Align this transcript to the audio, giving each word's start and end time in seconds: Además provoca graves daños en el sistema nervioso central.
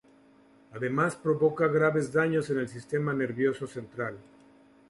Además 0.73 1.15
provoca 1.15 1.67
graves 1.67 2.11
daños 2.11 2.49
en 2.49 2.57
el 2.57 2.67
sistema 2.67 3.13
nervioso 3.13 3.67
central. 3.67 4.17